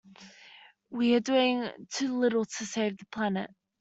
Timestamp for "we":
0.89-1.13